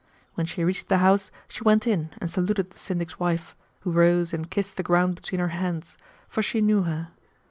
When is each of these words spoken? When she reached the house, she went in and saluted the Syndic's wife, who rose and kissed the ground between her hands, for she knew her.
When 0.33 0.47
she 0.47 0.63
reached 0.63 0.89
the 0.89 0.97
house, 0.97 1.29
she 1.47 1.61
went 1.63 1.85
in 1.85 2.09
and 2.19 2.27
saluted 2.27 2.71
the 2.71 2.79
Syndic's 2.79 3.19
wife, 3.19 3.55
who 3.81 3.91
rose 3.91 4.33
and 4.33 4.49
kissed 4.49 4.77
the 4.77 4.81
ground 4.81 5.13
between 5.13 5.37
her 5.39 5.49
hands, 5.49 5.95
for 6.27 6.41
she 6.41 6.59
knew 6.59 6.81
her. 6.81 7.09